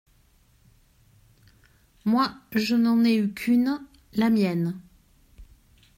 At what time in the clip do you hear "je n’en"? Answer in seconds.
2.55-3.03